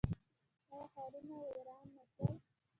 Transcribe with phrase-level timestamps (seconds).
[0.71, 2.35] آیا ښارونه ویران نه شول؟